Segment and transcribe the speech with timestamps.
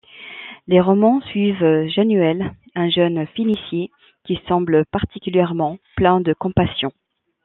[0.67, 3.91] Les romans suivent Januel, un jeune phénicier
[4.25, 6.91] qui semble particulièrement plein de compassion.